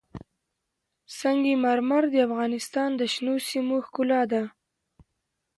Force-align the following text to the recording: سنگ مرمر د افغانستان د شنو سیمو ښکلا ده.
سنگ 1.17 1.45
مرمر 1.63 2.03
د 2.13 2.15
افغانستان 2.27 2.89
د 2.99 3.01
شنو 3.13 3.35
سیمو 3.49 3.77
ښکلا 3.85 4.21
ده. 4.31 4.43